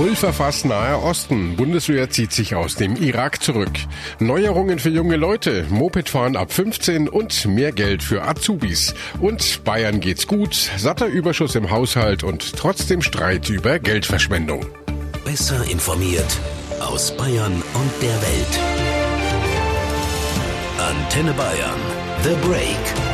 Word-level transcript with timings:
Pulverfass 0.00 0.64
Nahe 0.64 0.96
Osten. 1.02 1.56
Bundeswehr 1.56 2.08
zieht 2.08 2.32
sich 2.32 2.54
aus 2.54 2.74
dem 2.74 2.96
Irak 2.96 3.42
zurück. 3.42 3.68
Neuerungen 4.18 4.78
für 4.78 4.88
junge 4.88 5.16
Leute, 5.16 5.66
Mopedfahren 5.68 6.36
ab 6.36 6.54
15 6.54 7.06
und 7.06 7.44
mehr 7.44 7.70
Geld 7.70 8.02
für 8.02 8.22
Azubis. 8.22 8.94
Und 9.20 9.62
Bayern 9.62 10.00
geht's 10.00 10.26
gut, 10.26 10.54
satter 10.54 11.06
Überschuss 11.06 11.54
im 11.54 11.70
Haushalt 11.70 12.24
und 12.24 12.56
trotzdem 12.56 13.02
Streit 13.02 13.50
über 13.50 13.78
Geldverschwendung. 13.78 14.64
Besser 15.26 15.70
informiert 15.70 16.38
aus 16.80 17.14
Bayern 17.14 17.52
und 17.52 17.92
der 18.00 18.22
Welt. 18.22 18.58
Antenne 20.78 21.34
Bayern. 21.34 21.80
The 22.22 22.48
Break. 22.48 23.09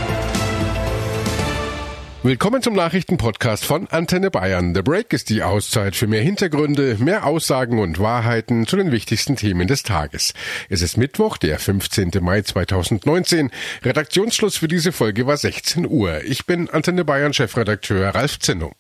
Willkommen 2.27 2.61
zum 2.61 2.74
Nachrichtenpodcast 2.74 3.64
von 3.64 3.86
Antenne 3.86 4.32
Bayern. 4.32 4.75
The 4.75 4.82
Break 4.82 5.12
ist 5.12 5.30
die 5.30 5.45
Auszeit 5.45 5.95
für 5.95 6.08
mehr 6.08 6.22
Hintergründe, 6.22 6.96
mehr 6.98 7.25
Aussagen 7.25 7.79
und 7.79 8.00
Wahrheiten 8.00 8.66
zu 8.66 8.76
den 8.76 8.90
wichtigsten 8.90 9.36
Themen 9.36 9.68
des 9.68 9.85
Tages. 9.85 10.35
Es 10.68 10.82
ist 10.82 10.96
Mittwoch, 10.96 11.36
der 11.36 11.61
15. 11.61 12.11
Mai 12.22 12.43
2019. 12.43 13.52
Redaktionsschluss 13.85 14.57
für 14.57 14.66
diese 14.66 14.90
Folge 14.90 15.29
war 15.29 15.36
16 15.36 15.86
Uhr. 15.86 16.25
Ich 16.25 16.46
bin 16.46 16.68
Antenne 16.68 17.04
Bayern 17.04 17.32
Chefredakteur 17.32 18.12
Ralf 18.12 18.40
Zinno. 18.40 18.72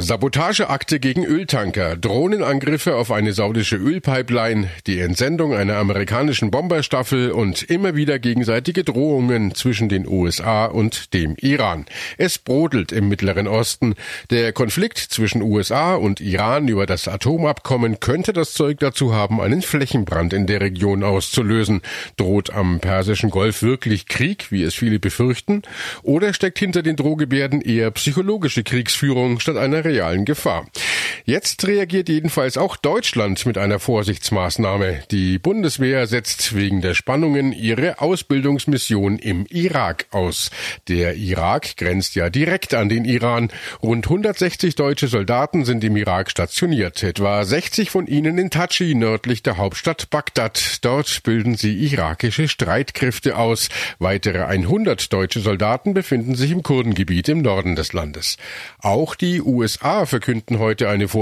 Sabotageakte 0.00 0.98
gegen 0.98 1.26
Öltanker, 1.26 1.94
Drohnenangriffe 1.94 2.96
auf 2.96 3.12
eine 3.12 3.34
saudische 3.34 3.76
Ölpipeline, 3.76 4.70
die 4.86 4.98
Entsendung 4.98 5.54
einer 5.54 5.76
amerikanischen 5.76 6.50
Bomberstaffel 6.50 7.32
und 7.32 7.62
immer 7.64 7.94
wieder 7.94 8.18
gegenseitige 8.18 8.82
Drohungen 8.82 9.54
zwischen 9.54 9.90
den 9.90 10.08
USA 10.08 10.64
und 10.64 11.12
dem 11.12 11.36
Iran. 11.36 11.84
Es 12.16 12.38
brodelt 12.38 12.92
im 12.92 13.08
Mittleren 13.10 13.46
Osten. 13.46 13.94
Der 14.30 14.52
Konflikt 14.52 14.98
zwischen 14.98 15.42
USA 15.42 15.94
und 15.96 16.20
Iran 16.22 16.68
über 16.68 16.86
das 16.86 17.06
Atomabkommen 17.06 18.00
könnte 18.00 18.32
das 18.32 18.54
Zeug 18.54 18.78
dazu 18.78 19.12
haben, 19.12 19.38
einen 19.40 19.60
Flächenbrand 19.60 20.32
in 20.32 20.46
der 20.46 20.62
Region 20.62 21.04
auszulösen. 21.04 21.82
Droht 22.16 22.50
am 22.50 22.80
Persischen 22.80 23.28
Golf 23.28 23.62
wirklich 23.62 24.06
Krieg, 24.06 24.50
wie 24.50 24.62
es 24.62 24.74
viele 24.74 24.98
befürchten? 24.98 25.60
Oder 26.02 26.32
steckt 26.32 26.58
hinter 26.58 26.82
den 26.82 26.96
Drohgebärden 26.96 27.60
eher 27.60 27.90
psychologische 27.90 28.62
Kriegsführung 28.62 29.40
statt 29.40 29.58
einer 29.58 29.84
realen 29.90 30.24
Gefahr. 30.24 30.66
Jetzt 31.30 31.64
reagiert 31.64 32.08
jedenfalls 32.08 32.58
auch 32.58 32.76
Deutschland 32.76 33.46
mit 33.46 33.56
einer 33.56 33.78
Vorsichtsmaßnahme. 33.78 35.04
Die 35.12 35.38
Bundeswehr 35.38 36.08
setzt 36.08 36.56
wegen 36.56 36.80
der 36.80 36.94
Spannungen 36.94 37.52
ihre 37.52 38.00
Ausbildungsmission 38.00 39.16
im 39.16 39.46
Irak 39.46 40.06
aus. 40.10 40.50
Der 40.88 41.14
Irak 41.14 41.76
grenzt 41.76 42.16
ja 42.16 42.30
direkt 42.30 42.74
an 42.74 42.88
den 42.88 43.04
Iran. 43.04 43.50
Rund 43.80 44.06
160 44.06 44.74
deutsche 44.74 45.06
Soldaten 45.06 45.64
sind 45.64 45.84
im 45.84 45.96
Irak 45.96 46.32
stationiert, 46.32 47.00
etwa 47.04 47.44
60 47.44 47.90
von 47.90 48.08
ihnen 48.08 48.36
in 48.36 48.50
Tachi 48.50 48.96
nördlich 48.96 49.44
der 49.44 49.56
Hauptstadt 49.56 50.10
Bagdad. 50.10 50.78
Dort 50.82 51.22
bilden 51.22 51.54
sie 51.54 51.76
irakische 51.76 52.48
Streitkräfte 52.48 53.38
aus. 53.38 53.68
Weitere 54.00 54.42
100 54.42 55.12
deutsche 55.12 55.38
Soldaten 55.38 55.94
befinden 55.94 56.34
sich 56.34 56.50
im 56.50 56.64
Kurdengebiet 56.64 57.28
im 57.28 57.40
Norden 57.40 57.76
des 57.76 57.92
Landes. 57.92 58.36
Auch 58.80 59.14
die 59.14 59.40
USA 59.40 59.70
USA 59.80 60.06
verkünden 60.06 60.58
heute 60.58 60.88
eine 60.88 61.06
Vorsichtsmaßnahme. 61.06 61.19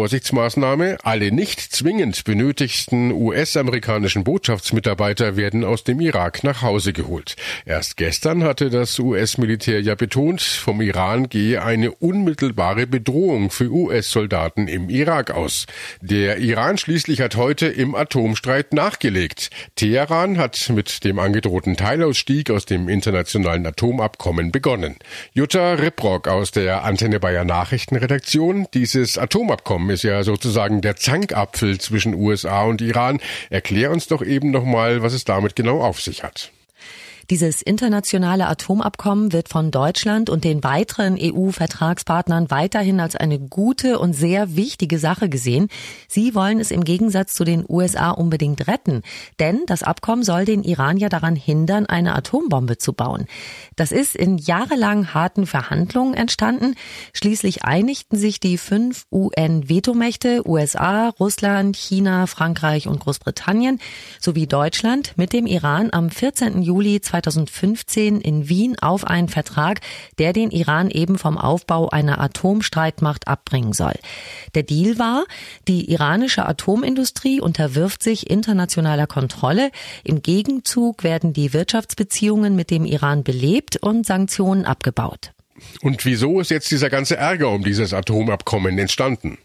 Alle 1.03 1.33
nicht 1.33 1.61
zwingend 1.61 2.25
benötigsten 2.25 3.11
US-amerikanischen 3.13 4.23
Botschaftsmitarbeiter 4.25 5.37
werden 5.37 5.65
aus 5.65 5.83
dem 5.85 6.01
Irak 6.01 6.45
nach 6.45 6.63
Hause 6.63 6.93
geholt. 6.93 7.35
Erst 7.67 7.97
gestern 7.97 8.45
hatte 8.45 8.71
das 8.71 8.99
US-Militär 8.99 9.81
ja 9.81 9.95
betont, 9.95 10.41
vom 10.41 10.81
Iran 10.81 11.29
gehe 11.29 11.63
eine 11.63 11.91
unmittelbare 11.91 12.87
Bedrohung 12.87 13.51
für 13.51 13.71
US-Soldaten 13.71 14.69
im 14.69 14.89
Irak 14.89 15.33
aus. 15.33 15.67
Der 16.01 16.39
Iran 16.39 16.79
schließlich 16.79 17.21
hat 17.21 17.37
heute 17.37 17.67
im 17.67 17.95
Atomstreit 17.95 18.73
nachgelegt. 18.73 19.51
Teheran 19.75 20.39
hat 20.39 20.71
mit 20.75 21.05
dem 21.05 21.19
angedrohten 21.19 21.77
Teilausstieg 21.77 22.51
aus 22.51 22.67
dem 22.67 22.89
internationalen 22.89 23.67
Atomabkommen 23.67 24.53
begonnen. 24.53 24.97
Jutta 25.33 25.75
Riprock 25.75 26.29
aus 26.29 26.53
der 26.53 26.85
Antenne 26.85 27.21
Bayer 27.21 27.45
Nachrichtenredaktion. 27.45 28.67
Dieses 28.75 29.19
Atomabkommen 29.19 29.88
ist 29.91 30.03
ja 30.03 30.23
sozusagen 30.23 30.81
der 30.81 30.97
Zankapfel 30.97 31.79
zwischen 31.81 32.15
USA 32.15 32.63
und 32.63 32.81
Iran. 32.81 33.21
Erklär 33.51 33.91
uns 33.91 34.07
doch 34.07 34.23
eben 34.23 34.51
nochmal, 34.51 35.03
was 35.03 35.13
es 35.13 35.25
damit 35.25 35.57
genau 35.57 35.81
auf 35.83 36.01
sich 36.01 36.23
hat. 36.23 36.53
Dieses 37.31 37.61
internationale 37.61 38.47
Atomabkommen 38.47 39.35
wird 39.35 39.51
von 39.51 39.71
Deutschland 39.71 40.31
und 40.31 40.45
den 40.45 40.65
weiteren 40.65 41.19
EU-Vertragspartnern 41.21 42.51
weiterhin 42.51 43.01
als 43.01 43.17
eine 43.17 43.39
gute 43.39 43.99
und 43.99 44.15
sehr 44.15 44.57
wichtige 44.57 44.99
Sache 44.99 45.29
gesehen. 45.29 45.69
Sie 46.09 46.35
wollen 46.35 46.59
es 46.59 46.71
im 46.71 46.85
Gegensatz 46.85 47.35
zu 47.35 47.45
den 47.45 47.67
USA 47.69 48.13
unbedingt 48.13 48.67
retten, 48.67 49.03
denn 49.41 49.61
das 49.67 49.83
Abkommen 49.83 50.23
soll 50.23 50.47
den 50.47 50.63
Iran 50.63 50.97
ja 50.97 51.11
daran 51.11 51.37
hindern, 51.37 51.85
eine 51.85 52.15
Atombombe 52.15 52.79
zu 52.79 52.95
bauen. 52.95 53.27
Das 53.77 53.93
ist 53.93 54.17
in 54.17 54.39
jahrelang 54.39 55.13
harten 55.13 55.47
Verhandlungen 55.47 56.15
entstanden. 56.15 56.77
Schließlich 57.13 57.63
einigten 57.63 58.17
sich 58.19 58.41
die 58.41 58.57
fünf 58.57 59.05
UN-Vetomächte 59.13 60.49
USA, 60.49 61.11
Russland, 61.21 61.77
China, 61.77 62.27
Frankreich 62.27 62.89
und 62.89 63.01
Großbritannien 63.01 63.81
sowie 64.19 64.47
Deutschland 64.47 65.13
mit 65.17 65.35
dem 65.35 65.47
Iran 65.47 65.91
am 65.93 66.09
14. 66.09 66.63
Juli 66.63 67.03
2015 67.23 68.21
in 68.21 68.49
Wien 68.49 68.77
auf 68.81 69.05
einen 69.05 69.29
Vertrag, 69.29 69.81
der 70.19 70.33
den 70.33 70.51
Iran 70.51 70.91
eben 70.91 71.19
vom 71.19 71.39
Aufbau 71.39 71.89
einer 71.89 72.21
Atomstreitmacht 72.21 73.29
abbringen 73.29 73.73
soll. 73.73 73.95
Der 74.55 74.63
Deal 74.63 74.99
war, 74.99 75.25
die 75.67 75.91
iranische 75.91 76.47
Atomindustrie 76.47 77.41
unterwirft 77.41 78.03
sich 78.03 78.31
internationaler 78.31 79.07
Kontrolle. 79.07 79.71
Im 80.05 80.23
Gegenzug 80.23 81.05
werden 81.05 81.33
die 81.33 81.53
Wirtschaftsbeziehungen 81.53 82.55
mit 82.55 82.71
dem 82.71 82.85
Iran 82.85 83.25
belebt 83.25 83.77
und 83.77 84.07
Sanktionen 84.07 84.65
abgebaut. 84.65 85.33
Und 85.83 86.05
wieso 86.05 86.41
ist 86.41 86.51
jetzt 86.51 86.71
dieser 86.71 86.91
ganze 86.91 87.17
Ärger 87.17 87.51
um 87.51 87.65
dieses 87.65 87.93
Atomabkommen 87.93 88.79
entstanden? 88.79 89.39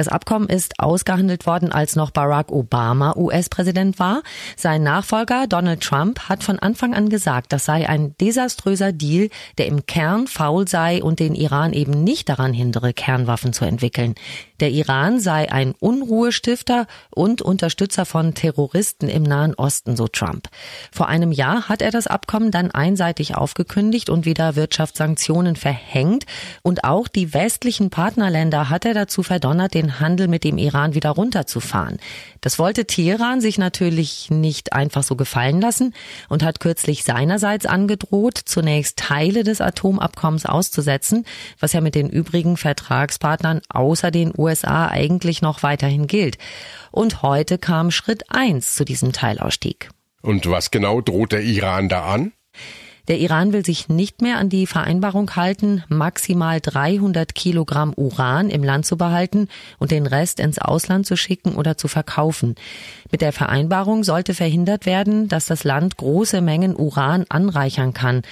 Das 0.00 0.08
Abkommen 0.08 0.48
ist 0.48 0.80
ausgehandelt 0.80 1.44
worden, 1.44 1.72
als 1.72 1.94
noch 1.94 2.10
Barack 2.10 2.50
Obama 2.50 3.14
US-Präsident 3.18 3.98
war. 3.98 4.22
Sein 4.56 4.82
Nachfolger 4.82 5.46
Donald 5.46 5.82
Trump 5.82 6.20
hat 6.30 6.42
von 6.42 6.58
Anfang 6.58 6.94
an 6.94 7.10
gesagt, 7.10 7.52
das 7.52 7.66
sei 7.66 7.86
ein 7.86 8.16
desaströser 8.18 8.92
Deal, 8.92 9.28
der 9.58 9.66
im 9.66 9.84
Kern 9.84 10.26
faul 10.26 10.66
sei 10.66 11.02
und 11.02 11.20
den 11.20 11.34
Iran 11.34 11.74
eben 11.74 12.02
nicht 12.02 12.30
daran 12.30 12.54
hindere, 12.54 12.94
Kernwaffen 12.94 13.52
zu 13.52 13.66
entwickeln. 13.66 14.14
Der 14.60 14.70
Iran 14.70 15.20
sei 15.20 15.50
ein 15.50 15.74
Unruhestifter 15.80 16.86
und 17.10 17.42
Unterstützer 17.42 18.06
von 18.06 18.34
Terroristen 18.34 19.08
im 19.08 19.22
Nahen 19.22 19.54
Osten, 19.54 19.96
so 19.96 20.06
Trump. 20.06 20.48
Vor 20.92 21.08
einem 21.08 21.32
Jahr 21.32 21.68
hat 21.68 21.82
er 21.82 21.90
das 21.90 22.06
Abkommen 22.06 22.50
dann 22.50 22.70
einseitig 22.70 23.34
aufgekündigt 23.34 24.08
und 24.08 24.26
wieder 24.26 24.56
Wirtschaftssanktionen 24.56 25.56
verhängt. 25.56 26.24
Und 26.62 26.84
auch 26.84 27.08
die 27.08 27.32
westlichen 27.34 27.90
Partnerländer 27.90 28.68
hat 28.68 28.84
er 28.84 28.94
dazu 28.94 29.22
verdonnert, 29.22 29.74
den 29.74 29.89
Handel 29.98 30.28
mit 30.28 30.44
dem 30.44 30.58
Iran 30.58 30.94
wieder 30.94 31.10
runterzufahren. 31.10 31.98
Das 32.40 32.58
wollte 32.58 32.84
Teheran 32.84 33.40
sich 33.40 33.58
natürlich 33.58 34.30
nicht 34.30 34.72
einfach 34.72 35.02
so 35.02 35.16
gefallen 35.16 35.60
lassen 35.60 35.94
und 36.28 36.42
hat 36.42 36.60
kürzlich 36.60 37.02
seinerseits 37.02 37.66
angedroht, 37.66 38.38
zunächst 38.44 38.98
Teile 38.98 39.42
des 39.42 39.60
Atomabkommens 39.60 40.46
auszusetzen, 40.46 41.24
was 41.58 41.72
ja 41.72 41.80
mit 41.80 41.94
den 41.94 42.08
übrigen 42.08 42.56
Vertragspartnern 42.56 43.62
außer 43.68 44.10
den 44.10 44.32
USA 44.36 44.86
eigentlich 44.86 45.42
noch 45.42 45.62
weiterhin 45.62 46.06
gilt. 46.06 46.38
Und 46.92 47.22
heute 47.22 47.58
kam 47.58 47.90
Schritt 47.90 48.24
eins 48.28 48.74
zu 48.74 48.84
diesem 48.84 49.12
Teilausstieg. 49.12 49.90
Und 50.22 50.48
was 50.50 50.70
genau 50.70 51.00
droht 51.00 51.32
der 51.32 51.42
Iran 51.42 51.88
da 51.88 52.04
an? 52.04 52.32
Der 53.10 53.18
Iran 53.18 53.52
will 53.52 53.66
sich 53.66 53.88
nicht 53.88 54.22
mehr 54.22 54.38
an 54.38 54.50
die 54.50 54.68
Vereinbarung 54.68 55.34
halten, 55.34 55.82
maximal 55.88 56.60
300 56.60 57.34
Kilogramm 57.34 57.92
Uran 57.96 58.50
im 58.50 58.62
Land 58.62 58.86
zu 58.86 58.96
behalten 58.96 59.48
und 59.80 59.90
den 59.90 60.06
Rest 60.06 60.38
ins 60.38 60.60
Ausland 60.60 61.06
zu 61.06 61.16
schicken 61.16 61.56
oder 61.56 61.76
zu 61.76 61.88
verkaufen. 61.88 62.54
Mit 63.10 63.20
der 63.20 63.32
Vereinbarung 63.32 64.04
sollte 64.04 64.32
verhindert 64.32 64.86
werden, 64.86 65.26
dass 65.26 65.46
das 65.46 65.64
Land 65.64 65.96
große 65.96 66.40
Mengen 66.40 66.76
Uran 66.76 67.24
anreichern 67.28 67.94
kann. 67.94 68.22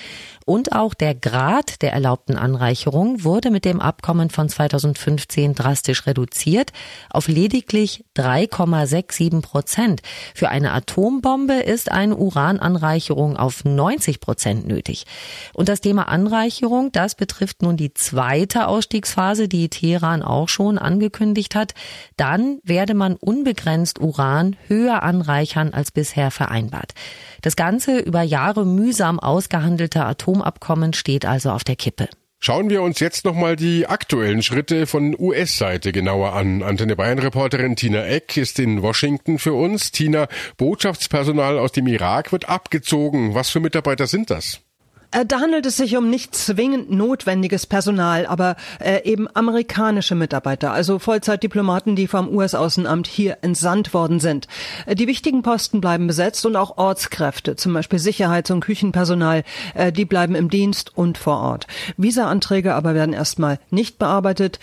Und 0.49 0.73
auch 0.73 0.95
der 0.95 1.15
Grad 1.15 1.83
der 1.83 1.93
erlaubten 1.93 2.39
Anreicherung 2.39 3.23
wurde 3.23 3.51
mit 3.51 3.67
dem 3.67 3.83
Abkommen 3.83 4.31
von 4.31 4.49
2015 4.49 5.55
drastisch 5.55 6.07
reduziert 6.07 6.73
auf 7.11 7.29
lediglich 7.29 8.07
3,67 8.17 9.43
Prozent. 9.43 10.01
Für 10.35 10.49
eine 10.49 10.73
Atombombe 10.73 11.53
ist 11.53 11.93
eine 11.93 12.17
Urananreicherung 12.17 13.37
auf 13.37 13.67
90 13.67 14.21
Prozent 14.21 14.67
nötig. 14.67 15.05
Und 15.53 15.69
das 15.69 15.83
Thema 15.83 16.09
Anreicherung, 16.09 16.93
das 16.93 17.15
betrifft 17.15 17.61
nun 17.61 17.77
die 17.77 17.93
zweite 17.93 18.69
Ausstiegsphase, 18.69 19.49
die 19.49 19.69
Teheran 19.69 20.23
auch 20.23 20.49
schon 20.49 20.79
angekündigt 20.79 21.57
hat. 21.57 21.75
Dann 22.17 22.59
werde 22.65 22.95
man 22.95 23.17
unbegrenzt 23.17 24.01
Uran 24.01 24.57
höher 24.67 25.03
anreichern 25.03 25.75
als 25.75 25.91
bisher 25.91 26.31
vereinbart. 26.31 26.95
Das 27.43 27.55
Ganze 27.55 27.99
über 27.99 28.23
Jahre 28.23 28.65
mühsam 28.65 29.21
ausgehandelte 29.21 30.07
Atomabkommen 30.39 30.93
steht 30.93 31.25
also 31.27 31.51
auf 31.51 31.65
der 31.65 31.77
Kippe. 31.77 32.09
Schauen 32.41 32.71
wir 32.71 32.83
uns 32.83 33.01
jetzt 33.01 33.25
nochmal 33.25 33.57
die 33.57 33.89
aktuellen 33.89 34.45
Schritte 34.45 34.87
von 34.87 35.17
US-Seite 35.19 35.91
genauer 35.91 36.35
an. 36.35 36.63
Antenne 36.63 36.95
Bayern-Reporterin 36.95 37.75
Tina 37.75 38.07
Eck 38.07 38.37
ist 38.37 38.61
in 38.61 38.81
Washington 38.81 39.41
für 39.41 39.55
uns. 39.55 39.91
Tina, 39.91 40.29
Botschaftspersonal 40.57 41.59
aus 41.59 41.73
dem 41.73 41.89
Irak 41.89 42.31
wird 42.31 42.49
abgezogen. 42.49 43.35
Was 43.35 43.51
für 43.51 43.59
Mitarbeiter 43.59 44.07
sind 44.07 44.31
das? 44.31 44.61
Äh, 45.11 45.25
da 45.25 45.41
handelt 45.41 45.65
es 45.65 45.79
sich 45.79 45.97
um 45.97 46.11
nicht 46.11 46.35
zwingend 46.35 46.91
notwendiges 46.91 47.65
Personal, 47.65 48.27
aber 48.27 48.57
äh, 48.79 49.03
eben 49.05 49.27
amerikanische 49.35 50.15
Mitarbeiter, 50.15 50.73
also 50.73 50.99
Vollzeitdiplomaten, 50.99 51.97
die 51.97 52.07
vom 52.07 52.29
US-Außenamt 52.29 53.07
hier 53.07 53.39
entsandt 53.41 53.95
worden 53.95 54.21
sind. 54.21 54.49
Äh, 54.85 54.95
die 54.95 55.07
wichtigen 55.07 55.41
Posten 55.41 55.81
bleiben 55.81 56.07
besetzt 56.07 56.45
und 56.45 56.57
auch 56.57 56.77
Ortskräfte, 56.77 57.57
zum 57.57 57.73
Beispiel 57.73 57.99
Sicherheits- 57.99 58.51
und 58.51 58.61
Küchenpersonal, 58.61 59.45
die 59.93 60.05
bleiben 60.05 60.35
im 60.35 60.51
Dienst 60.51 60.97
und 60.97 61.19
vor 61.19 61.39
Ort. 61.39 61.67
Visa-Anträge 61.97 62.75
aber 62.75 62.95
werden 62.95 63.13
erstmal 63.13 63.59
nicht 63.71 63.99
bearbeitet. 63.99 64.59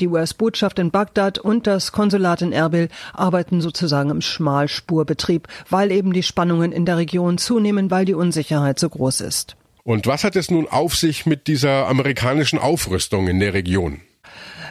Die 0.00 0.08
US-Botschaft 0.08 0.78
in 0.78 0.90
Bagdad 0.90 1.38
und 1.38 1.66
das 1.66 1.92
Konsulat 1.92 2.42
in 2.42 2.52
Erbil 2.52 2.88
arbeiten 3.12 3.60
sozusagen 3.60 4.10
im 4.10 4.20
Schmalspurbetrieb, 4.20 5.48
weil 5.68 5.90
eben 5.92 6.12
die 6.12 6.22
Spannungen 6.22 6.72
in 6.72 6.84
der 6.84 6.96
Region 6.96 7.38
zunehmen, 7.38 7.90
weil 7.90 8.04
die 8.04 8.14
Unsicherheit 8.14 8.78
so 8.78 8.88
groß 8.88 9.20
ist. 9.22 9.56
Und 9.82 10.06
was 10.06 10.24
hat 10.24 10.36
es 10.36 10.50
nun 10.50 10.68
auf 10.68 10.96
sich 10.96 11.26
mit 11.26 11.46
dieser 11.46 11.86
amerikanischen 11.88 12.58
Aufrüstung 12.58 13.28
in 13.28 13.40
der 13.40 13.54
Region? 13.54 14.02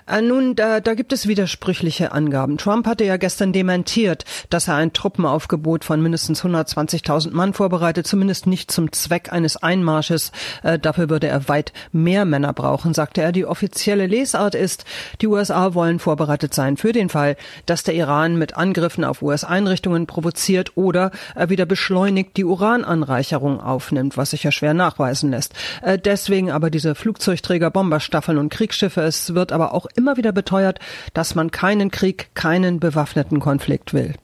Äh, 0.07 0.22
nun, 0.22 0.56
da, 0.56 0.80
da 0.80 0.94
gibt 0.94 1.13
es 1.13 1.28
widersprüchliche 1.28 2.12
Angaben. 2.12 2.57
Trump 2.57 2.88
hatte 2.88 3.04
ja 3.04 3.18
gestern 3.18 3.54
dementiert, 3.54 4.25
dass 4.50 4.68
er 4.68 4.75
ein 4.75 4.94
Truppenaufgebot 4.94 5.84
von 5.84 6.01
mindestens 6.01 6.44
120.000 6.44 7.31
Mann 7.31 7.54
vorbereitet, 7.54 8.07
zumindest 8.07 8.48
nicht 8.48 8.72
zum 8.72 8.92
Zweck 8.92 9.31
eines 9.31 9.57
Einmarsches. 9.57 10.31
Äh, 10.63 10.80
dafür 10.80 11.10
würde 11.10 11.28
er 11.28 11.48
weit 11.48 11.74
mehr 11.92 12.25
Männer 12.25 12.54
brauchen, 12.54 12.94
sagte 12.94 13.22
er. 13.22 13.31
Die 13.31 13.46
offizielle 13.46 14.07
Lesart 14.07 14.56
ist, 14.56 14.86
die 15.22 15.28
USA 15.28 15.74
wollen 15.74 16.00
vorbereitet 16.00 16.54
sein 16.54 16.78
für 16.78 16.92
den 16.92 17.10
Fall, 17.10 17.36
dass 17.66 17.84
der 17.84 17.95
Iran 17.95 18.38
mit 18.38 18.57
Angriffen 18.57 19.04
auf 19.04 19.22
US-Einrichtungen 19.22 20.07
provoziert 20.07 20.75
oder 20.75 21.12
äh, 21.36 21.50
wieder 21.50 21.66
beschleunigt 21.66 22.38
die 22.38 22.45
Urananreicherung 22.45 23.62
aufnimmt, 23.62 24.18
was 24.18 24.31
sich 24.31 24.44
ja 24.44 24.52
schwer 24.52 24.74
nachweisen 24.74 25.31
lässt. 25.31 25.54
Äh, 25.81 25.98
deswegen 25.98 26.52
aber 26.52 26.69
diese 26.69 26.95
Flugzeugträger, 26.95 27.72
Bomberstaffeln 27.72 28.38
und 28.38 28.50
Kriegsschiffe. 28.50 29.02
Es 29.02 29.34
wird 29.34 29.52
aber 29.52 29.74
auch 29.74 29.86
immer 29.96 30.18
wieder 30.18 30.32
beteuert, 30.32 30.80
dass 31.14 31.36
man 31.36 31.52
keinen 31.52 31.92
Krieg, 31.92 32.30
keinen 32.34 32.80
bewaffneten 32.80 33.40
Konflikt 33.40 33.94
will. 33.94 34.16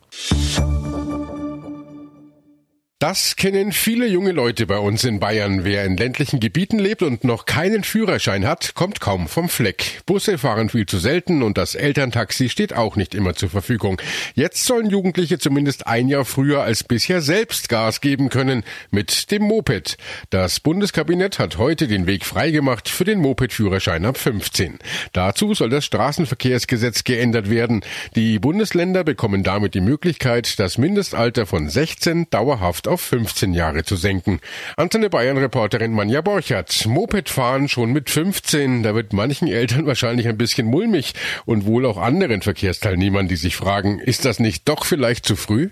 Das 3.08 3.36
kennen 3.36 3.72
viele 3.72 4.08
junge 4.08 4.32
Leute 4.32 4.66
bei 4.66 4.80
uns 4.80 5.04
in 5.04 5.20
Bayern. 5.20 5.64
Wer 5.64 5.86
in 5.86 5.96
ländlichen 5.96 6.40
Gebieten 6.40 6.80
lebt 6.80 7.04
und 7.04 7.24
noch 7.24 7.46
keinen 7.46 7.84
Führerschein 7.84 8.48
hat, 8.48 8.74
kommt 8.74 9.00
kaum 9.00 9.28
vom 9.28 9.48
Fleck. 9.48 10.02
Busse 10.08 10.40
fahren 10.40 10.70
viel 10.70 10.88
zu 10.88 10.98
selten 10.98 11.44
und 11.44 11.60
das 11.60 11.76
Elterntaxi 11.76 12.50
steht 12.50 12.74
auch 12.74 12.96
nicht 12.96 13.14
immer 13.14 13.36
zur 13.36 13.52
Verfügung. 13.52 14.02
Jetzt 14.34 14.66
sollen 14.66 14.90
Jugendliche 14.90 15.38
zumindest 15.38 15.86
ein 15.86 16.08
Jahr 16.08 16.26
früher 16.26 16.64
als 16.64 16.84
bisher 16.84 17.22
selbst 17.22 17.70
Gas 17.70 18.02
geben 18.02 18.30
können 18.30 18.64
mit 18.90 19.30
dem 19.30 19.44
Moped. 19.44 19.98
Das 20.32 20.60
Bundeskabinett 20.60 21.38
hat 21.38 21.60
heute 21.60 21.88
den 21.88 22.08
Weg 22.08 22.26
freigemacht 22.26 22.90
für 22.90 23.04
den 23.04 23.20
Moped-Führerschein 23.20 24.04
ab 24.04 24.18
15. 24.18 24.80
Dazu 25.14 25.54
soll 25.54 25.70
das 25.70 25.86
Straßenverkehrsgesetz 25.86 27.04
geändert 27.04 27.52
werden. 27.52 27.82
Die 28.16 28.40
Bundesländer 28.40 29.04
bekommen 29.04 29.44
damit 29.44 29.76
die 29.76 29.82
Möglichkeit, 29.82 30.58
das 30.58 30.80
Mindestalter 30.80 31.46
von 31.46 31.70
16 31.70 32.32
dauerhaft 32.32 32.88
auf 32.88 32.95
15 33.02 33.54
Jahre 33.54 33.84
zu 33.84 33.96
senken. 33.96 34.40
Antenne 34.78 35.10
Bayern-Reporterin 35.10 35.94
Manja 35.94 36.22
Borchert. 36.22 36.86
Mopedfahren 36.86 37.68
schon 37.70 37.92
mit 37.92 38.10
15, 38.10 38.84
da 38.84 38.96
wird 38.96 39.14
manchen 39.14 39.48
Eltern 39.48 39.86
wahrscheinlich 39.88 40.28
ein 40.28 40.38
bisschen 40.38 40.68
mulmig 40.68 41.14
und 41.46 41.66
wohl 41.66 41.86
auch 41.86 41.98
anderen 41.98 42.42
Verkehrsteilnehmern, 42.42 43.28
die 43.28 43.36
sich 43.36 43.56
fragen, 43.56 44.00
ist 44.00 44.26
das 44.26 44.40
nicht 44.40 44.68
doch 44.68 44.86
vielleicht 44.86 45.26
zu 45.26 45.36
früh? 45.36 45.70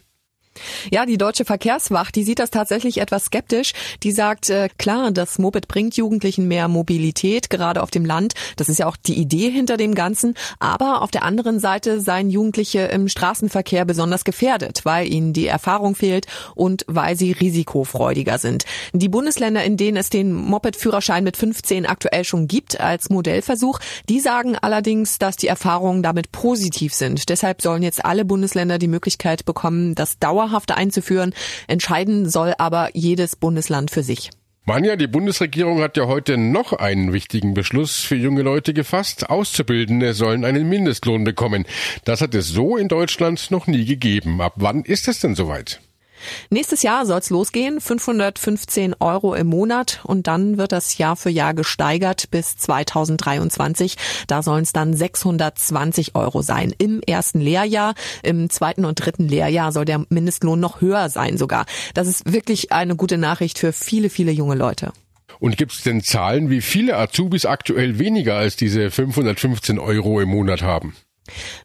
Ja, 0.91 1.05
die 1.05 1.17
deutsche 1.17 1.45
Verkehrswacht, 1.45 2.15
die 2.15 2.23
sieht 2.23 2.39
das 2.39 2.51
tatsächlich 2.51 3.00
etwas 3.00 3.25
skeptisch. 3.25 3.73
Die 4.03 4.11
sagt, 4.11 4.50
äh, 4.50 4.69
klar, 4.77 5.11
das 5.11 5.39
Moped 5.39 5.67
bringt 5.67 5.95
Jugendlichen 5.97 6.47
mehr 6.47 6.67
Mobilität, 6.67 7.50
gerade 7.50 7.81
auf 7.81 7.91
dem 7.91 8.05
Land. 8.05 8.33
Das 8.57 8.69
ist 8.69 8.79
ja 8.79 8.88
auch 8.88 8.97
die 8.97 9.15
Idee 9.15 9.50
hinter 9.50 9.77
dem 9.77 9.95
Ganzen. 9.95 10.35
Aber 10.59 11.01
auf 11.01 11.11
der 11.11 11.23
anderen 11.23 11.59
Seite 11.59 12.00
seien 12.01 12.29
Jugendliche 12.29 12.81
im 12.81 13.07
Straßenverkehr 13.07 13.85
besonders 13.85 14.23
gefährdet, 14.23 14.81
weil 14.83 15.11
ihnen 15.11 15.33
die 15.33 15.47
Erfahrung 15.47 15.95
fehlt 15.95 16.27
und 16.56 16.85
weil 16.88 17.15
sie 17.15 17.31
risikofreudiger 17.31 18.38
sind. 18.38 18.65
Die 18.94 19.09
Bundesländer, 19.09 19.63
in 19.63 19.77
denen 19.77 19.97
es 19.97 20.09
den 20.09 20.33
Moped-Führerschein 20.33 21.23
mit 21.23 21.38
15 21.38 21.85
aktuell 21.85 22.23
schon 22.23 22.47
gibt 22.47 22.79
als 22.79 23.09
Modellversuch, 23.09 23.79
die 24.09 24.19
sagen 24.19 24.57
allerdings, 24.57 25.17
dass 25.17 25.35
die 25.35 25.47
Erfahrungen 25.47 26.03
damit 26.03 26.31
positiv 26.31 26.94
sind. 26.94 27.29
Deshalb 27.29 27.61
sollen 27.61 27.83
jetzt 27.83 28.06
alle 28.06 28.25
Bundesländer 28.25 28.77
die 28.77 28.88
Möglichkeit 28.88 29.45
bekommen, 29.45 29.95
das 29.95 30.19
Dauer 30.19 30.43
dauerhaft 30.44 30.72
einzuführen. 30.72 31.34
Entscheiden 31.68 32.30
soll 32.30 32.54
aber 32.57 32.90
jedes 32.94 33.36
Bundesland 33.36 33.92
für 33.92 34.04
sich. 34.04 34.30
Manja, 34.66 34.95
die 34.95 35.07
Bundesregierung 35.07 35.81
hat 35.81 35.98
ja 35.98 36.07
heute 36.07 36.38
noch 36.38 36.72
einen 36.72 37.12
wichtigen 37.12 37.54
Beschluss 37.54 38.00
für 38.00 38.16
junge 38.16 38.44
Leute 38.44 38.74
gefasst. 38.74 39.30
Auszubildende 39.30 40.13
sollen 40.13 40.45
einen 40.45 40.69
Mindestlohn 40.69 41.25
bekommen. 41.25 41.66
Das 42.06 42.22
hat 42.22 42.34
es 42.34 42.48
so 42.48 42.78
in 42.78 42.88
Deutschland 42.88 43.51
noch 43.51 43.68
nie 43.68 43.84
gegeben. 43.84 44.40
Ab 44.40 44.54
wann 44.56 44.84
ist 44.84 45.10
es 45.10 45.19
denn 45.19 45.36
soweit? 45.36 45.81
Nächstes 46.49 46.81
Jahr 46.81 47.05
soll 47.05 47.19
es 47.19 47.29
losgehen, 47.29 47.79
515 47.81 48.95
Euro 48.99 49.35
im 49.35 49.47
Monat 49.47 50.01
und 50.03 50.27
dann 50.27 50.57
wird 50.57 50.71
das 50.71 50.97
Jahr 50.97 51.15
für 51.15 51.29
Jahr 51.29 51.53
gesteigert 51.53 52.29
bis 52.31 52.55
2023. 52.57 53.95
Da 54.27 54.41
sollen 54.41 54.63
es 54.63 54.73
dann 54.73 54.93
620 54.93 56.15
Euro 56.15 56.41
sein 56.41 56.73
im 56.77 57.01
ersten 57.01 57.39
Lehrjahr. 57.39 57.93
Im 58.23 58.49
zweiten 58.49 58.85
und 58.85 58.95
dritten 58.95 59.27
Lehrjahr 59.27 59.71
soll 59.71 59.85
der 59.85 60.05
Mindestlohn 60.09 60.59
noch 60.59 60.81
höher 60.81 61.09
sein 61.09 61.37
sogar. 61.37 61.65
Das 61.93 62.07
ist 62.07 62.31
wirklich 62.31 62.71
eine 62.71 62.95
gute 62.95 63.17
Nachricht 63.17 63.59
für 63.59 63.73
viele, 63.73 64.09
viele 64.09 64.31
junge 64.31 64.55
Leute. 64.55 64.93
Und 65.39 65.57
gibt 65.57 65.73
es 65.73 65.83
denn 65.83 66.01
Zahlen, 66.01 66.49
wie 66.49 66.61
viele 66.61 66.97
Azubis 66.97 67.45
aktuell 67.45 67.99
weniger 67.99 68.35
als 68.35 68.55
diese 68.55 68.91
515 68.91 69.79
Euro 69.79 70.21
im 70.21 70.29
Monat 70.29 70.61
haben? 70.61 70.95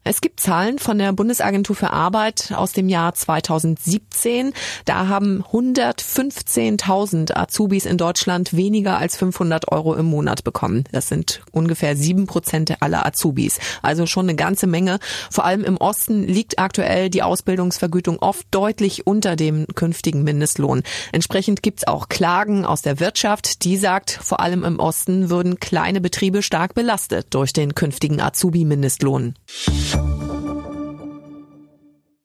Es 0.03 0.21
gibt 0.21 0.39
Zahlen 0.39 0.79
von 0.79 0.97
der 0.97 1.11
Bundesagentur 1.11 1.75
für 1.75 1.91
Arbeit 1.91 2.53
aus 2.55 2.71
dem 2.71 2.87
Jahr 2.87 3.13
2017. 3.13 4.53
Da 4.85 5.07
haben 5.07 5.43
115.000 5.51 7.35
Azubis 7.35 7.85
in 7.85 7.97
Deutschland 7.97 8.53
weniger 8.55 8.97
als 8.97 9.17
500 9.17 9.71
Euro 9.71 9.95
im 9.95 10.05
Monat 10.05 10.43
bekommen. 10.43 10.85
Das 10.91 11.09
sind 11.09 11.41
ungefähr 11.51 11.97
sieben 11.97 12.25
Prozent 12.25 12.81
aller 12.81 13.05
Azubis. 13.05 13.59
Also 13.81 14.05
schon 14.05 14.27
eine 14.27 14.35
ganze 14.35 14.65
Menge. 14.65 14.99
Vor 15.29 15.45
allem 15.45 15.65
im 15.65 15.77
Osten 15.77 16.25
liegt 16.25 16.57
aktuell 16.57 17.09
die 17.09 17.23
Ausbildungsvergütung 17.23 18.19
oft 18.19 18.47
deutlich 18.51 19.05
unter 19.07 19.35
dem 19.35 19.67
künftigen 19.75 20.23
Mindestlohn. 20.23 20.83
Entsprechend 21.11 21.61
gibt's 21.63 21.85
auch 21.85 22.07
Klagen 22.07 22.65
aus 22.65 22.81
der 22.81 22.99
Wirtschaft. 22.99 23.65
Die 23.65 23.75
sagt, 23.77 24.11
vor 24.11 24.39
allem 24.39 24.63
im 24.63 24.79
Osten 24.79 25.29
würden 25.29 25.59
kleine 25.59 25.99
Betriebe 25.99 26.41
stark 26.41 26.73
belastet 26.73 27.27
durch 27.31 27.51
den 27.51 27.75
künftigen 27.75 28.21
Azubi-Mindestlohn. 28.21 29.35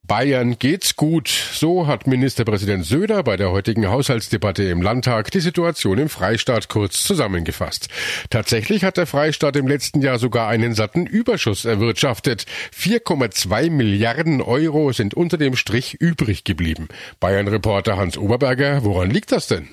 Bayern 0.07 0.59
geht's 0.59 0.97
gut. 0.97 1.29
So 1.29 1.87
hat 1.87 2.07
Ministerpräsident 2.07 2.85
Söder 2.85 3.23
bei 3.23 3.37
der 3.37 3.51
heutigen 3.51 3.89
Haushaltsdebatte 3.89 4.63
im 4.65 4.83
Landtag 4.83 5.31
die 5.31 5.41
Situation 5.41 5.99
im 5.99 6.11
Freistaat 6.11 6.69
kurz 6.69 7.03
zusammengefasst. 7.03 7.89
Tatsächlich 8.29 8.85
hat 8.85 8.99
der 8.99 9.07
Freistaat 9.07 9.57
im 9.57 9.67
letzten 9.67 10.03
Jahr 10.03 10.19
sogar 10.19 10.49
einen 10.49 10.75
satten 10.75 11.07
Überschuss 11.07 11.65
erwirtschaftet. 11.65 12.45
4,2 12.79 13.71
Milliarden 13.71 14.43
Euro 14.43 14.93
sind 14.93 15.15
unter 15.15 15.39
dem 15.39 15.57
Strich 15.57 15.95
übrig 15.95 16.45
geblieben. 16.45 16.89
Bayern-Reporter 17.19 17.97
Hans 17.97 18.19
Oberberger, 18.19 18.85
woran 18.85 19.11
liegt 19.11 19.33
das 19.33 19.47
denn? 19.47 19.69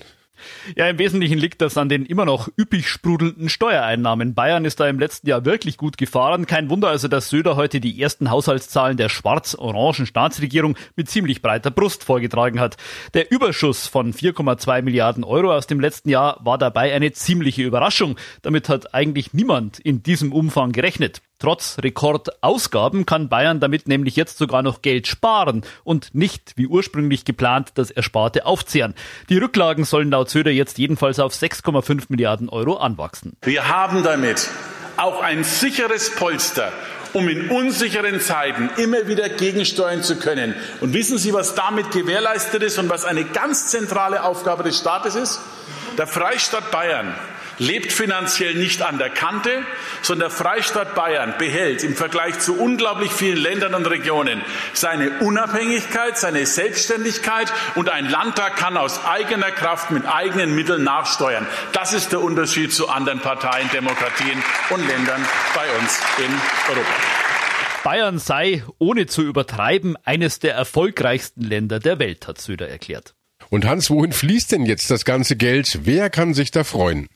Ja, 0.76 0.88
im 0.88 1.00
Wesentlichen 1.00 1.38
liegt 1.38 1.62
das 1.62 1.78
an 1.78 1.90
den 1.90 2.06
immer 2.06 2.26
noch 2.26 2.50
üppig 2.58 2.88
sprudelnden 2.88 3.50
Steuereinnahmen. 3.50 4.34
Bayern 4.34 4.66
ist 4.66 4.80
da 4.80 4.88
im 4.88 5.00
letzten 5.00 5.28
Jahr 5.28 5.46
wirklich 5.46 5.78
gut 5.78 5.98
gefahren. 5.98 6.46
Kein 6.46 6.70
Wunder 6.70 6.90
also, 6.90 7.08
dass 7.08 7.30
Söder 7.30 7.56
heute 7.56 7.80
die 7.80 8.02
ersten 8.02 8.30
Haushaltszahlen 8.30 8.98
der 8.98 9.10
schwarz-orangen 9.10 10.06
Staatsregierung 10.06 10.78
mit 10.96 11.10
ziemlich 11.10 11.42
breiter 11.42 11.72
Brust 11.72 12.04
vorgetragen 12.04 12.60
hat. 12.60 12.78
Der 13.14 13.32
Überschuss 13.32 13.88
von 13.88 14.14
4,2 14.14 14.82
Milliarden 14.82 15.24
Euro 15.24 15.54
aus 15.54 15.68
dem 15.68 15.80
letzten 15.80 16.10
Jahr 16.10 16.40
war 16.44 16.58
dabei 16.58 16.94
eine 16.94 17.12
ziemliche 17.12 17.64
Überraschung. 17.64 18.18
Damit 18.42 18.70
hat 18.70 18.94
eigentlich 18.94 19.34
niemand 19.34 19.80
in 19.80 20.04
diesem 20.04 20.32
Umfang 20.32 20.72
gerechnet. 20.72 21.22
Trotz 21.42 21.78
Rekordausgaben 21.82 23.08
kann 23.08 23.28
Bayern 23.28 23.60
damit 23.60 23.88
nämlich 23.88 24.16
jetzt 24.16 24.38
sogar 24.38 24.62
noch 24.62 24.84
Geld 24.84 25.08
sparen 25.08 25.64
und 25.84 26.14
nicht, 26.14 26.54
wie 26.56 26.68
ursprünglich 26.68 27.26
geplant, 27.26 27.70
das 27.74 27.90
Ersparte 27.90 28.46
aufzehren. 28.46 28.94
Die 29.28 29.40
Rücklagen 29.40 29.84
sollen 29.84 30.12
laut 30.12 30.30
Söder 30.30 30.52
jetzt 30.52 30.78
jedenfalls 30.78 31.20
auf 31.20 31.34
6,5 31.34 32.06
Milliarden 32.10 32.48
Euro 32.48 32.76
anwachsen. 32.78 33.38
Wir 33.42 33.68
haben 33.68 34.04
damit 34.04 34.52
auch 34.98 35.24
ein 35.24 35.44
sicheres 35.44 36.14
Polster, 36.14 36.72
um 37.14 37.28
in 37.28 37.50
unsicheren 37.50 38.20
Zeiten 38.22 38.70
immer 38.78 39.08
wieder 39.08 39.28
gegensteuern 39.28 40.04
zu 40.04 40.18
können. 40.18 40.54
Und 40.80 40.94
wissen 40.94 41.18
Sie, 41.18 41.34
was 41.34 41.56
damit 41.56 41.90
gewährleistet 41.90 42.62
ist 42.62 42.78
und 42.78 42.88
was 42.88 43.04
eine 43.04 43.24
ganz 43.24 43.70
zentrale 43.70 44.24
Aufgabe 44.26 44.62
des 44.62 44.78
Staates 44.78 45.16
ist? 45.16 45.40
Der 45.98 46.06
Freistaat 46.06 46.70
Bayern 46.70 47.16
lebt 47.58 47.91
finanziell 47.91 48.55
nicht 48.55 48.81
an 48.81 48.98
der 48.98 49.10
Kante, 49.10 49.63
sondern 50.01 50.29
der 50.29 50.38
Freistaat 50.38 50.96
Bayern 50.96 51.36
behält 51.38 51.84
im 51.84 51.96
Vergleich 51.96 52.39
zu 52.39 52.58
unglaublich 52.58 53.12
vielen 53.12 53.38
Ländern 53.38 53.74
und 53.74 53.86
Regionen 53.86 54.41
seine 54.74 55.20
Unabhängigkeit, 55.20 56.17
seine 56.17 56.46
Selbstständigkeit 56.46 57.51
und 57.75 57.89
ein 57.89 58.10
Landtag 58.10 58.55
kann 58.55 58.77
aus 58.77 59.05
eigener 59.05 59.51
Kraft 59.51 59.91
mit 59.91 60.05
eigenen 60.05 60.55
Mitteln 60.55 60.84
nachsteuern. 60.84 61.48
Das 61.74 61.93
ist 61.93 62.12
der 62.12 62.22
Unterschied 62.22 62.74
zu 62.74 62.89
anderen 62.89 63.20
Parteien, 63.20 63.70
Demokratien 63.74 64.41
und 64.70 64.88
Ländern 64.88 65.25
bei 65.53 65.79
uns 65.79 66.00
in 66.17 66.31
Europa. 66.70 67.22
Bayern 67.84 68.20
sei, 68.20 68.63
ohne 68.77 69.08
zu 69.08 69.24
übertreiben, 69.24 69.98
eines 70.03 70.39
der 70.39 70.53
erfolgreichsten 70.53 71.41
Länder 71.41 71.79
der 71.79 71.98
Welt, 71.98 72.27
hat 72.27 72.39
Söder 72.39 72.70
erklärt. 72.70 73.15
Und 73.50 73.65
Hans, 73.65 73.89
wohin 73.89 74.12
fließt 74.12 74.51
denn 74.51 74.65
jetzt 74.65 74.91
das 74.91 75.03
ganze 75.03 75.36
Geld? 75.36 75.79
Wer 75.84 76.10
kann 76.10 76.34
sich 76.34 76.51
da 76.51 76.63
freuen? 76.63 77.08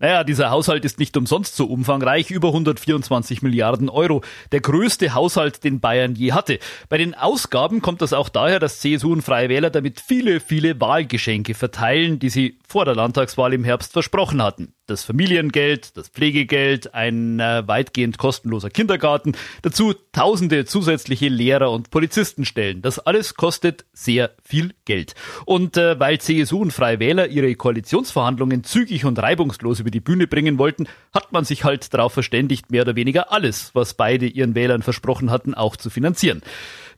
Naja, 0.00 0.24
dieser 0.24 0.50
Haushalt 0.50 0.84
ist 0.84 0.98
nicht 0.98 1.16
umsonst 1.16 1.56
so 1.56 1.66
umfangreich, 1.66 2.30
über 2.30 2.48
124 2.48 3.42
Milliarden 3.42 3.88
Euro. 3.88 4.22
Der 4.52 4.60
größte 4.60 5.14
Haushalt, 5.14 5.64
den 5.64 5.80
Bayern 5.80 6.14
je 6.14 6.32
hatte. 6.32 6.58
Bei 6.88 6.98
den 6.98 7.14
Ausgaben 7.14 7.82
kommt 7.82 8.02
das 8.02 8.12
auch 8.12 8.28
daher, 8.28 8.58
dass 8.58 8.80
CSU 8.80 9.12
und 9.12 9.22
Freie 9.22 9.48
Wähler 9.48 9.70
damit 9.70 10.00
viele, 10.00 10.40
viele 10.40 10.80
Wahlgeschenke 10.80 11.54
verteilen, 11.54 12.18
die 12.18 12.30
sie 12.30 12.58
vor 12.66 12.84
der 12.84 12.94
Landtagswahl 12.94 13.52
im 13.52 13.64
Herbst 13.64 13.92
versprochen 13.92 14.42
hatten 14.42 14.74
das 14.92 15.04
Familiengeld, 15.04 15.96
das 15.96 16.08
Pflegegeld, 16.08 16.94
ein 16.94 17.40
äh, 17.40 17.66
weitgehend 17.66 18.18
kostenloser 18.18 18.70
Kindergarten, 18.70 19.32
dazu 19.62 19.94
tausende 20.12 20.64
zusätzliche 20.66 21.28
Lehrer 21.28 21.70
und 21.70 21.90
Polizistenstellen. 21.90 22.82
Das 22.82 22.98
alles 22.98 23.34
kostet 23.34 23.84
sehr 23.92 24.30
viel 24.44 24.74
Geld. 24.84 25.14
Und 25.46 25.76
äh, 25.76 25.98
weil 25.98 26.20
CSU 26.20 26.60
und 26.60 26.72
Freie 26.72 27.00
Wähler 27.00 27.28
ihre 27.28 27.54
Koalitionsverhandlungen 27.54 28.64
zügig 28.64 29.04
und 29.04 29.18
reibungslos 29.18 29.80
über 29.80 29.90
die 29.90 30.00
Bühne 30.00 30.26
bringen 30.26 30.58
wollten, 30.58 30.86
hat 31.14 31.32
man 31.32 31.44
sich 31.44 31.64
halt 31.64 31.92
darauf 31.94 32.12
verständigt, 32.12 32.70
mehr 32.70 32.82
oder 32.82 32.94
weniger 32.94 33.32
alles, 33.32 33.74
was 33.74 33.94
beide 33.94 34.26
ihren 34.26 34.54
Wählern 34.54 34.82
versprochen 34.82 35.30
hatten, 35.30 35.54
auch 35.54 35.76
zu 35.76 35.88
finanzieren. 35.88 36.42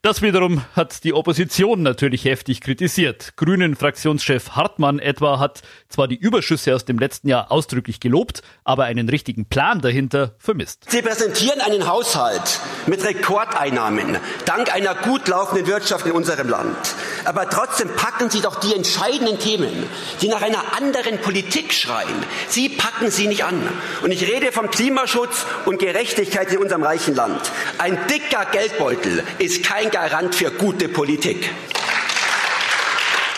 Das 0.04 0.20
wiederum 0.20 0.60
hat 0.76 1.02
die 1.04 1.14
Opposition 1.14 1.80
natürlich 1.80 2.26
heftig 2.26 2.60
kritisiert. 2.60 3.38
Grünen 3.38 3.74
Fraktionschef 3.74 4.50
Hartmann 4.50 4.98
etwa 4.98 5.38
hat 5.38 5.62
zwar 5.88 6.08
die 6.08 6.16
Überschüsse 6.16 6.74
aus 6.74 6.84
dem 6.84 6.98
letzten 6.98 7.28
Jahr 7.28 7.50
ausdrücklich 7.50 8.00
gelobt, 8.00 8.42
aber 8.64 8.84
einen 8.84 9.08
richtigen 9.08 9.46
Plan 9.46 9.80
dahinter 9.80 10.34
vermisst. 10.36 10.84
Sie 10.90 11.00
präsentieren 11.00 11.62
einen 11.62 11.88
Haushalt 11.88 12.60
mit 12.86 13.02
Rekordeinnahmen, 13.02 14.18
dank 14.44 14.74
einer 14.74 14.94
gut 14.94 15.26
laufenden 15.26 15.66
Wirtschaft 15.66 16.04
in 16.04 16.12
unserem 16.12 16.50
Land. 16.50 16.76
Aber 17.24 17.48
trotzdem 17.48 17.88
packen 17.96 18.30
Sie 18.30 18.40
doch 18.40 18.56
die 18.56 18.74
entscheidenden 18.74 19.38
Themen, 19.38 19.86
die 20.20 20.28
nach 20.28 20.42
einer 20.42 20.76
anderen 20.76 21.20
Politik 21.20 21.72
schreien. 21.72 22.24
Sie 22.48 22.68
packen 22.68 23.10
sie 23.10 23.26
nicht 23.26 23.44
an. 23.44 23.62
Und 24.02 24.10
ich 24.10 24.26
rede 24.28 24.52
vom 24.52 24.70
Klimaschutz 24.70 25.46
und 25.64 25.78
Gerechtigkeit 25.78 26.52
in 26.52 26.58
unserem 26.58 26.82
reichen 26.82 27.14
Land. 27.14 27.40
Ein 27.78 27.98
dicker 28.08 28.46
Geldbeutel 28.50 29.22
ist 29.38 29.64
kein 29.64 29.90
Garant 29.90 30.34
für 30.34 30.50
gute 30.50 30.88
Politik. 30.88 31.50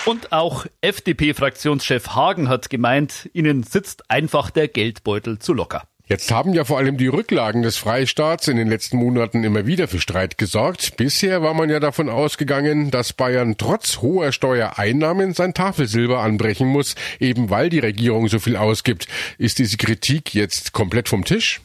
Und 0.04 0.32
auch 0.32 0.66
FDP-Fraktionschef 0.82 2.10
Hagen 2.14 2.48
hat 2.48 2.70
gemeint, 2.70 3.28
ihnen 3.32 3.64
sitzt 3.64 4.08
einfach 4.08 4.50
der 4.50 4.68
Geldbeutel 4.68 5.40
zu 5.40 5.52
locker. 5.52 5.82
Jetzt 6.08 6.30
haben 6.30 6.54
ja 6.54 6.64
vor 6.64 6.78
allem 6.78 6.98
die 6.98 7.08
Rücklagen 7.08 7.62
des 7.62 7.78
Freistaats 7.78 8.46
in 8.46 8.56
den 8.56 8.68
letzten 8.68 8.96
Monaten 8.96 9.42
immer 9.42 9.66
wieder 9.66 9.88
für 9.88 9.98
Streit 9.98 10.38
gesorgt. 10.38 10.96
Bisher 10.96 11.42
war 11.42 11.52
man 11.52 11.68
ja 11.68 11.80
davon 11.80 12.08
ausgegangen, 12.08 12.92
dass 12.92 13.12
Bayern 13.12 13.56
trotz 13.58 14.02
hoher 14.02 14.30
Steuereinnahmen 14.30 15.34
sein 15.34 15.52
Tafelsilber 15.52 16.20
anbrechen 16.20 16.68
muss, 16.68 16.94
eben 17.18 17.50
weil 17.50 17.70
die 17.70 17.80
Regierung 17.80 18.28
so 18.28 18.38
viel 18.38 18.56
ausgibt. 18.56 19.08
Ist 19.36 19.58
diese 19.58 19.78
Kritik 19.78 20.32
jetzt 20.32 20.72
komplett 20.72 21.08
vom 21.08 21.24
Tisch? 21.24 21.60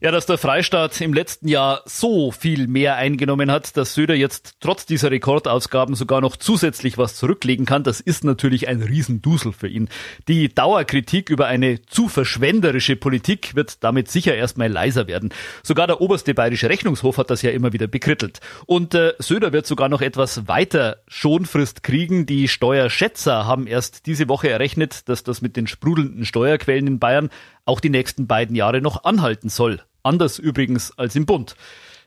Ja, 0.00 0.10
dass 0.10 0.26
der 0.26 0.36
Freistaat 0.36 1.00
im 1.00 1.14
letzten 1.14 1.48
Jahr 1.48 1.80
so 1.86 2.30
viel 2.30 2.66
mehr 2.66 2.96
eingenommen 2.96 3.50
hat, 3.50 3.78
dass 3.78 3.94
Söder 3.94 4.14
jetzt 4.14 4.56
trotz 4.60 4.84
dieser 4.84 5.10
Rekordausgaben 5.10 5.94
sogar 5.94 6.20
noch 6.20 6.36
zusätzlich 6.36 6.98
was 6.98 7.16
zurücklegen 7.16 7.64
kann, 7.64 7.82
das 7.82 8.00
ist 8.00 8.22
natürlich 8.22 8.68
ein 8.68 8.82
Riesendusel 8.82 9.52
für 9.52 9.68
ihn. 9.68 9.88
Die 10.28 10.54
Dauerkritik 10.54 11.30
über 11.30 11.46
eine 11.46 11.80
zu 11.86 12.08
verschwenderische 12.08 12.94
Politik 12.96 13.56
wird 13.56 13.82
damit 13.82 14.10
sicher 14.10 14.34
erstmal 14.34 14.70
leiser 14.70 15.06
werden. 15.06 15.30
Sogar 15.62 15.86
der 15.86 16.02
oberste 16.02 16.34
bayerische 16.34 16.68
Rechnungshof 16.68 17.16
hat 17.16 17.30
das 17.30 17.40
ja 17.40 17.50
immer 17.52 17.72
wieder 17.72 17.86
bekrittelt. 17.86 18.40
Und 18.66 18.94
äh, 18.94 19.14
Söder 19.18 19.54
wird 19.54 19.66
sogar 19.66 19.88
noch 19.88 20.02
etwas 20.02 20.46
weiter 20.46 20.98
Schonfrist 21.08 21.82
kriegen. 21.82 22.26
Die 22.26 22.48
Steuerschätzer 22.48 23.46
haben 23.46 23.66
erst 23.66 24.04
diese 24.04 24.28
Woche 24.28 24.50
errechnet, 24.50 25.08
dass 25.08 25.24
das 25.24 25.40
mit 25.40 25.56
den 25.56 25.66
sprudelnden 25.66 26.26
Steuerquellen 26.26 26.86
in 26.86 26.98
Bayern 26.98 27.30
auch 27.66 27.80
die 27.80 27.90
nächsten 27.90 28.26
beiden 28.26 28.56
Jahre 28.56 28.80
noch 28.80 29.04
anhalten 29.04 29.50
soll. 29.50 29.82
Anders 30.02 30.38
übrigens 30.38 30.96
als 30.96 31.14
im 31.16 31.26
Bund. 31.26 31.56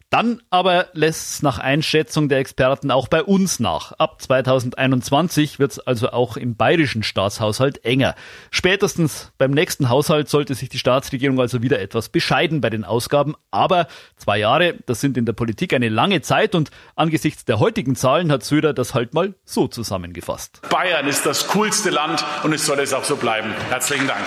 Dann 0.09 0.41
aber 0.49 0.87
lässt 0.93 1.33
es 1.33 1.41
nach 1.43 1.59
Einschätzung 1.59 2.29
der 2.29 2.39
Experten 2.39 2.89
auch 2.89 3.07
bei 3.07 3.21
uns 3.21 3.59
nach. 3.59 3.91
Ab 3.93 4.19
2021 4.19 5.59
wird 5.59 5.73
es 5.73 5.79
also 5.79 6.09
auch 6.09 6.35
im 6.35 6.55
bayerischen 6.55 7.03
Staatshaushalt 7.03 7.85
enger. 7.85 8.15
Spätestens 8.49 9.31
beim 9.37 9.51
nächsten 9.51 9.87
Haushalt 9.87 10.27
sollte 10.27 10.55
sich 10.55 10.69
die 10.69 10.79
Staatsregierung 10.79 11.39
also 11.39 11.61
wieder 11.61 11.79
etwas 11.79 12.09
bescheiden 12.09 12.59
bei 12.59 12.71
den 12.71 12.85
Ausgaben. 12.85 13.35
Aber 13.51 13.87
zwei 14.17 14.39
Jahre, 14.39 14.75
das 14.87 14.99
sind 14.99 15.15
in 15.15 15.25
der 15.25 15.33
Politik 15.33 15.73
eine 15.73 15.89
lange 15.89 16.21
Zeit 16.21 16.55
und 16.55 16.71
angesichts 16.95 17.45
der 17.45 17.59
heutigen 17.59 17.95
Zahlen 17.95 18.31
hat 18.31 18.43
Söder 18.43 18.73
das 18.73 18.95
halt 18.95 19.13
mal 19.13 19.35
so 19.45 19.67
zusammengefasst. 19.67 20.61
Bayern 20.71 21.05
ist 21.07 21.27
das 21.27 21.49
coolste 21.49 21.91
Land 21.91 22.25
und 22.43 22.53
es 22.53 22.65
soll 22.65 22.79
es 22.79 22.93
auch 22.93 23.03
so 23.03 23.15
bleiben. 23.15 23.53
Herzlichen 23.69 24.07
Dank. 24.07 24.25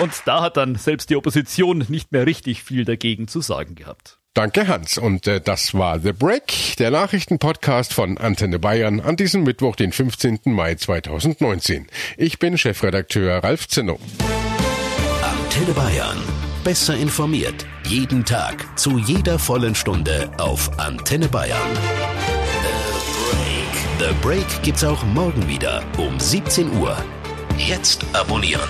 Und 0.00 0.12
da 0.24 0.42
hat 0.42 0.56
dann 0.56 0.76
selbst 0.76 1.10
die 1.10 1.16
Opposition 1.16 1.84
nicht 1.88 2.10
mehr 2.10 2.26
richtig 2.26 2.62
viel 2.62 2.84
dagegen 2.84 3.28
zu 3.28 3.40
sagen 3.40 3.74
gehabt. 3.74 4.18
Danke 4.32 4.68
Hans. 4.68 4.96
Und 4.96 5.26
äh, 5.26 5.40
das 5.40 5.74
war 5.74 5.98
The 5.98 6.12
Break, 6.12 6.76
der 6.78 6.90
Nachrichtenpodcast 6.90 7.92
von 7.92 8.16
Antenne 8.16 8.58
Bayern 8.58 9.00
an 9.00 9.16
diesem 9.16 9.42
Mittwoch, 9.42 9.76
den 9.76 9.92
15. 9.92 10.40
Mai 10.44 10.76
2019. 10.76 11.88
Ich 12.16 12.38
bin 12.38 12.56
Chefredakteur 12.56 13.42
Ralf 13.42 13.68
Zinno. 13.68 13.98
Antenne 15.22 15.74
Bayern. 15.74 16.16
Besser 16.62 16.94
informiert. 16.96 17.66
Jeden 17.86 18.24
Tag. 18.24 18.78
Zu 18.78 18.98
jeder 18.98 19.38
vollen 19.38 19.74
Stunde 19.74 20.30
auf 20.38 20.78
Antenne 20.78 21.28
Bayern. 21.28 21.58
The 23.98 24.06
Break. 24.06 24.08
The 24.10 24.14
Break 24.22 24.62
gibt's 24.62 24.84
auch 24.84 25.02
morgen 25.04 25.48
wieder 25.48 25.82
um 25.98 26.20
17 26.20 26.72
Uhr. 26.78 26.96
Jetzt 27.58 28.06
abonnieren. 28.12 28.60